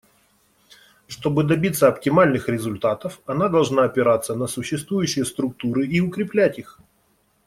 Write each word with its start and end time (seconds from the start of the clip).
Чтобы 1.05 1.43
добиться 1.43 1.87
оптимальных 1.87 2.49
результатов, 2.49 3.21
она 3.27 3.49
должна 3.49 3.83
опираться 3.83 4.33
на 4.33 4.47
существующие 4.47 5.25
структуры 5.25 5.85
и 5.85 5.99
укреплять 6.01 6.57
их. 6.57 6.79